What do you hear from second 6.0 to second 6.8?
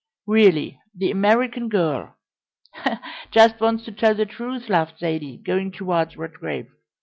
Redgrave.